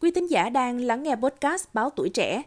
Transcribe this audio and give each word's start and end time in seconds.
Quý 0.00 0.10
thính 0.10 0.30
giả 0.30 0.50
đang 0.50 0.80
lắng 0.80 1.02
nghe 1.02 1.16
podcast 1.16 1.64
Báo 1.74 1.90
Tuổi 1.90 2.08
Trẻ. 2.08 2.42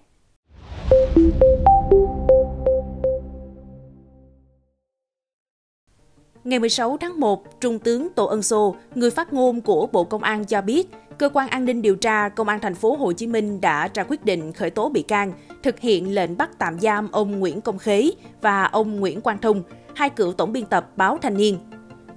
Ngày 6.43 6.59
16 6.59 6.97
tháng 6.97 7.19
1, 7.19 7.61
Trung 7.61 7.79
tướng 7.79 8.07
Tô 8.15 8.25
Ân 8.25 8.43
Sô, 8.43 8.75
người 8.95 9.11
phát 9.11 9.33
ngôn 9.33 9.61
của 9.61 9.87
Bộ 9.87 10.03
Công 10.03 10.23
an 10.23 10.45
cho 10.45 10.61
biết, 10.61 10.87
cơ 11.17 11.29
quan 11.33 11.49
an 11.49 11.65
ninh 11.65 11.81
điều 11.81 11.95
tra 11.95 12.29
Công 12.29 12.47
an 12.47 12.59
thành 12.59 12.75
phố 12.75 12.95
Hồ 12.95 13.11
Chí 13.11 13.27
Minh 13.27 13.61
đã 13.61 13.89
ra 13.93 14.03
quyết 14.03 14.25
định 14.25 14.53
khởi 14.53 14.69
tố 14.69 14.89
bị 14.89 15.01
can, 15.01 15.33
thực 15.63 15.79
hiện 15.79 16.15
lệnh 16.15 16.37
bắt 16.37 16.49
tạm 16.57 16.79
giam 16.79 17.11
ông 17.11 17.39
Nguyễn 17.39 17.61
Công 17.61 17.77
Khế 17.77 18.11
và 18.41 18.63
ông 18.63 18.99
Nguyễn 18.99 19.21
Quang 19.21 19.41
Thông, 19.41 19.63
hai 19.95 20.09
cựu 20.09 20.33
tổng 20.33 20.53
biên 20.53 20.65
tập 20.65 20.89
báo 20.95 21.17
Thanh 21.21 21.37
niên. 21.37 21.57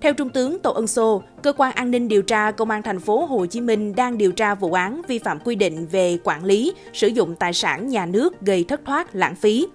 Theo 0.04 0.14
Trung 0.14 0.28
tướng 0.28 0.58
Tô 0.58 0.70
Ân 0.72 0.86
Sô, 0.86 1.22
cơ 1.42 1.52
quan 1.52 1.72
an 1.74 1.90
ninh 1.90 2.08
điều 2.08 2.22
tra 2.22 2.50
Công 2.50 2.70
an 2.70 2.82
thành 2.82 3.00
phố 3.00 3.24
Hồ 3.24 3.46
Chí 3.46 3.60
Minh 3.60 3.94
đang 3.96 4.18
điều 4.18 4.32
tra 4.32 4.54
vụ 4.54 4.72
án 4.72 5.02
vi 5.08 5.18
phạm 5.18 5.38
quy 5.40 5.54
định 5.54 5.86
về 5.86 6.18
quản 6.24 6.44
lý, 6.44 6.72
sử 6.92 7.08
dụng 7.08 7.34
tài 7.34 7.52
sản 7.52 7.88
nhà 7.88 8.06
nước 8.06 8.40
gây 8.40 8.64
thất 8.64 8.80
thoát, 8.86 9.14
lãng 9.14 9.34
phí. 9.34 9.66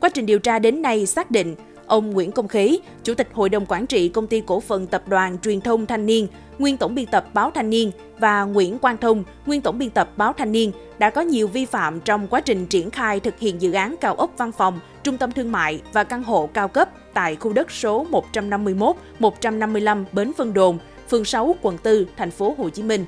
Quá 0.00 0.08
trình 0.08 0.26
điều 0.26 0.38
tra 0.38 0.58
đến 0.58 0.82
nay 0.82 1.06
xác 1.06 1.30
định 1.30 1.54
ông 1.86 2.10
Nguyễn 2.10 2.32
Công 2.32 2.48
Khế, 2.48 2.78
Chủ 3.04 3.14
tịch 3.14 3.28
Hội 3.32 3.48
đồng 3.48 3.66
Quản 3.66 3.86
trị 3.86 4.08
Công 4.08 4.26
ty 4.26 4.42
Cổ 4.46 4.60
phần 4.60 4.86
Tập 4.86 5.02
đoàn 5.08 5.38
Truyền 5.38 5.60
thông 5.60 5.86
Thanh 5.86 6.06
niên, 6.06 6.26
nguyên 6.58 6.76
tổng 6.76 6.94
biên 6.94 7.06
tập 7.06 7.24
báo 7.34 7.50
Thanh 7.50 7.70
niên 7.70 7.90
và 8.18 8.44
Nguyễn 8.44 8.78
Quang 8.78 8.96
Thông, 8.96 9.24
nguyên 9.46 9.60
tổng 9.60 9.78
biên 9.78 9.90
tập 9.90 10.10
báo 10.16 10.32
Thanh 10.32 10.52
niên 10.52 10.72
đã 10.98 11.10
có 11.10 11.20
nhiều 11.20 11.48
vi 11.48 11.64
phạm 11.64 12.00
trong 12.00 12.28
quá 12.28 12.40
trình 12.40 12.66
triển 12.66 12.90
khai 12.90 13.20
thực 13.20 13.38
hiện 13.38 13.62
dự 13.62 13.72
án 13.72 13.94
cao 14.00 14.14
ốc 14.14 14.30
văn 14.36 14.52
phòng, 14.52 14.80
trung 15.02 15.18
tâm 15.18 15.32
thương 15.32 15.52
mại 15.52 15.80
và 15.92 16.04
căn 16.04 16.22
hộ 16.22 16.48
cao 16.52 16.68
cấp 16.68 16.88
tại 17.14 17.36
khu 17.36 17.52
đất 17.52 17.70
số 17.70 18.06
151, 18.10 18.96
155 19.18 20.04
Bến 20.12 20.32
Vân 20.36 20.54
Đồn, 20.54 20.78
phường 21.08 21.24
6, 21.24 21.54
quận 21.62 21.78
4, 21.84 22.04
thành 22.16 22.30
phố 22.30 22.54
Hồ 22.58 22.68
Chí 22.70 22.82
Minh. 22.82 23.04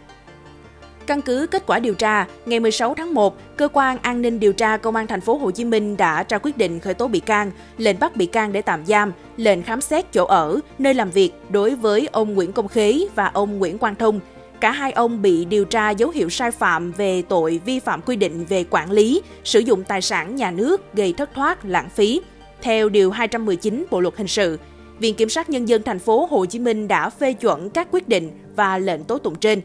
Căn 1.07 1.23
cứ 1.23 1.47
kết 1.51 1.63
quả 1.67 1.79
điều 1.79 1.95
tra, 1.95 2.27
ngày 2.47 2.61
16 2.61 2.95
tháng 2.95 3.15
1, 3.15 3.37
cơ 3.57 3.69
quan 3.73 3.99
an 4.03 4.23
ninh 4.23 4.41
điều 4.41 4.53
tra 4.53 4.77
công 4.77 4.97
an 4.97 5.07
thành 5.07 5.21
phố 5.21 5.37
Hồ 5.37 5.51
Chí 5.51 5.65
Minh 5.65 5.97
đã 5.97 6.25
ra 6.28 6.39
quyết 6.39 6.56
định 6.56 6.81
khởi 6.81 6.95
tố 6.95 7.09
bị 7.09 7.20
can, 7.20 7.51
lệnh 7.78 7.98
bắt 7.98 8.17
bị 8.17 8.27
can 8.27 8.53
để 8.53 8.62
tạm 8.62 8.87
giam, 8.87 9.12
lệnh 9.37 9.62
khám 9.62 9.81
xét 9.81 10.12
chỗ 10.12 10.25
ở, 10.25 10.61
nơi 10.78 10.95
làm 10.95 11.11
việc 11.11 11.33
đối 11.51 11.75
với 11.75 12.09
ông 12.12 12.34
Nguyễn 12.34 12.53
Công 12.53 12.69
Khế 12.69 13.06
và 13.15 13.27
ông 13.27 13.59
Nguyễn 13.59 13.78
Quang 13.78 13.95
Thông. 13.95 14.20
Cả 14.61 14.70
hai 14.70 14.93
ông 14.93 15.23
bị 15.23 15.45
điều 15.45 15.65
tra 15.65 15.91
dấu 15.91 16.11
hiệu 16.11 16.28
sai 16.31 16.51
phạm 16.51 16.93
về 16.93 17.23
tội 17.23 17.61
vi 17.65 17.78
phạm 17.81 18.03
quy 18.03 18.17
định 18.17 18.45
về 18.48 18.65
quản 18.71 18.91
lý, 18.91 19.23
sử 19.45 19.61
dụng 19.61 19.84
tài 19.84 20.03
sản 20.03 20.37
nhà 20.37 20.50
nước 20.50 20.95
gây 20.95 21.12
thất 21.12 21.34
thoát, 21.34 21.65
lãng 21.65 21.89
phí. 21.89 22.21
Theo 22.62 22.89
điều 22.89 23.11
219 23.11 23.84
Bộ 23.91 24.00
luật 24.00 24.17
hình 24.17 24.28
sự, 24.28 24.59
Viện 24.98 25.15
Kiểm 25.15 25.28
sát 25.28 25.50
nhân 25.50 25.69
dân 25.69 25.83
thành 25.83 25.98
phố 25.98 26.27
Hồ 26.31 26.47
Chí 26.47 26.59
Minh 26.59 26.89
đã 26.89 27.11
phê 27.11 27.33
chuẩn 27.33 27.71
các 27.71 27.89
quyết 27.91 28.09
định 28.09 28.31
và 28.56 28.78
lệnh 28.78 29.05
tố 29.05 29.19
tụng 29.19 29.34
trên. 29.34 29.61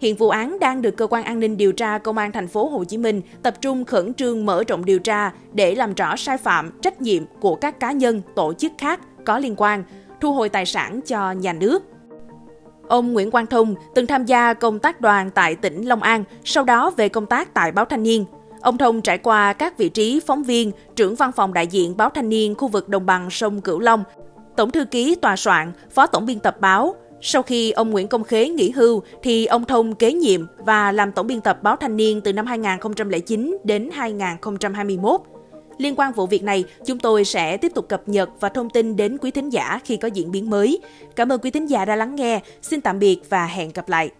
Hiện 0.00 0.16
vụ 0.16 0.28
án 0.28 0.58
đang 0.60 0.82
được 0.82 0.96
cơ 0.96 1.06
quan 1.06 1.24
an 1.24 1.40
ninh 1.40 1.56
điều 1.56 1.72
tra 1.72 1.98
công 1.98 2.18
an 2.18 2.32
thành 2.32 2.48
phố 2.48 2.68
Hồ 2.68 2.84
Chí 2.84 2.98
Minh 2.98 3.20
tập 3.42 3.54
trung 3.60 3.84
khẩn 3.84 4.14
trương 4.14 4.46
mở 4.46 4.64
rộng 4.68 4.84
điều 4.84 4.98
tra 4.98 5.32
để 5.52 5.74
làm 5.74 5.94
rõ 5.94 6.16
sai 6.16 6.38
phạm, 6.38 6.70
trách 6.82 7.00
nhiệm 7.00 7.22
của 7.40 7.54
các 7.54 7.80
cá 7.80 7.92
nhân, 7.92 8.22
tổ 8.36 8.52
chức 8.52 8.72
khác 8.78 9.00
có 9.24 9.38
liên 9.38 9.54
quan, 9.56 9.84
thu 10.20 10.32
hồi 10.32 10.48
tài 10.48 10.66
sản 10.66 11.00
cho 11.06 11.32
nhà 11.32 11.52
nước. 11.52 11.82
Ông 12.88 13.12
Nguyễn 13.12 13.30
Quang 13.30 13.46
Thông 13.46 13.74
từng 13.94 14.06
tham 14.06 14.24
gia 14.24 14.54
công 14.54 14.78
tác 14.78 15.00
đoàn 15.00 15.30
tại 15.30 15.54
tỉnh 15.54 15.82
Long 15.84 16.02
An, 16.02 16.24
sau 16.44 16.64
đó 16.64 16.90
về 16.96 17.08
công 17.08 17.26
tác 17.26 17.54
tại 17.54 17.72
báo 17.72 17.84
Thanh 17.84 18.02
niên. 18.02 18.24
Ông 18.60 18.78
Thông 18.78 19.02
trải 19.02 19.18
qua 19.18 19.52
các 19.52 19.78
vị 19.78 19.88
trí 19.88 20.20
phóng 20.26 20.42
viên, 20.42 20.72
trưởng 20.96 21.14
văn 21.14 21.32
phòng 21.32 21.52
đại 21.52 21.66
diện 21.66 21.96
báo 21.96 22.10
Thanh 22.10 22.28
niên 22.28 22.54
khu 22.54 22.68
vực 22.68 22.88
đồng 22.88 23.06
bằng 23.06 23.30
sông 23.30 23.60
Cửu 23.60 23.78
Long, 23.78 24.04
tổng 24.56 24.70
thư 24.70 24.84
ký 24.84 25.14
tòa 25.14 25.36
soạn, 25.36 25.72
phó 25.90 26.06
tổng 26.06 26.26
biên 26.26 26.40
tập 26.40 26.56
báo, 26.60 26.94
sau 27.22 27.42
khi 27.42 27.70
ông 27.70 27.90
Nguyễn 27.90 28.08
Công 28.08 28.24
Khế 28.24 28.48
nghỉ 28.48 28.70
hưu 28.70 29.02
thì 29.22 29.46
ông 29.46 29.64
Thông 29.64 29.94
kế 29.94 30.12
nhiệm 30.12 30.46
và 30.58 30.92
làm 30.92 31.12
tổng 31.12 31.26
biên 31.26 31.40
tập 31.40 31.62
báo 31.62 31.76
Thanh 31.76 31.96
niên 31.96 32.20
từ 32.20 32.32
năm 32.32 32.46
2009 32.46 33.56
đến 33.64 33.90
2021. 33.92 35.20
Liên 35.78 35.94
quan 35.96 36.12
vụ 36.12 36.26
việc 36.26 36.42
này, 36.42 36.64
chúng 36.86 36.98
tôi 36.98 37.24
sẽ 37.24 37.56
tiếp 37.56 37.72
tục 37.74 37.88
cập 37.88 38.08
nhật 38.08 38.30
và 38.40 38.48
thông 38.48 38.70
tin 38.70 38.96
đến 38.96 39.18
quý 39.18 39.30
thính 39.30 39.50
giả 39.50 39.80
khi 39.84 39.96
có 39.96 40.08
diễn 40.08 40.30
biến 40.30 40.50
mới. 40.50 40.80
Cảm 41.16 41.32
ơn 41.32 41.40
quý 41.40 41.50
thính 41.50 41.66
giả 41.66 41.84
đã 41.84 41.96
lắng 41.96 42.14
nghe. 42.14 42.40
Xin 42.62 42.80
tạm 42.80 42.98
biệt 42.98 43.20
và 43.28 43.46
hẹn 43.46 43.70
gặp 43.74 43.88
lại. 43.88 44.10